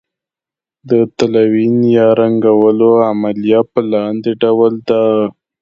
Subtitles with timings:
[0.89, 5.03] د تلوین یا رنګولو عملیه په لاندې ډول ده.